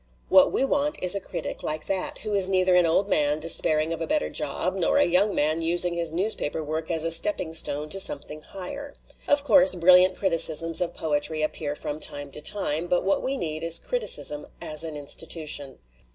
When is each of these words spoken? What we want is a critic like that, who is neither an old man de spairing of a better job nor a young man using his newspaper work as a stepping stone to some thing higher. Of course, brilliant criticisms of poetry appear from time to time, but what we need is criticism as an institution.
What 0.29 0.51
we 0.51 0.65
want 0.65 0.97
is 1.03 1.13
a 1.13 1.19
critic 1.19 1.61
like 1.61 1.85
that, 1.85 2.17
who 2.25 2.33
is 2.33 2.47
neither 2.47 2.73
an 2.73 2.87
old 2.87 3.07
man 3.07 3.39
de 3.39 3.47
spairing 3.47 3.93
of 3.93 4.01
a 4.01 4.07
better 4.07 4.31
job 4.31 4.73
nor 4.73 4.97
a 4.97 5.03
young 5.05 5.35
man 5.35 5.61
using 5.61 5.93
his 5.93 6.11
newspaper 6.11 6.63
work 6.63 6.89
as 6.89 7.03
a 7.03 7.11
stepping 7.11 7.53
stone 7.53 7.87
to 7.89 7.99
some 7.99 8.17
thing 8.17 8.41
higher. 8.41 8.95
Of 9.27 9.43
course, 9.43 9.75
brilliant 9.75 10.17
criticisms 10.17 10.81
of 10.81 10.95
poetry 10.95 11.43
appear 11.43 11.75
from 11.75 11.99
time 11.99 12.31
to 12.31 12.41
time, 12.41 12.87
but 12.87 13.03
what 13.03 13.21
we 13.21 13.37
need 13.37 13.61
is 13.61 13.77
criticism 13.77 14.47
as 14.59 14.83
an 14.83 14.95
institution. 14.97 15.77